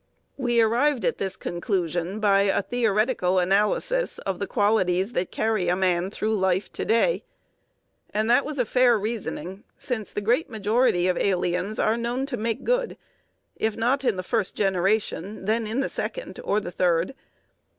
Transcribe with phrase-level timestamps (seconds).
[0.35, 5.75] We arrived at this conclusion by a theoretical analysis of the qualities that carry a
[5.75, 7.23] man through life to day;
[8.11, 12.63] and that was fair reasoning, since the great majority of aliens are known to make
[12.63, 12.97] good,
[13.57, 17.13] if not in the first generation, then in the second or the third.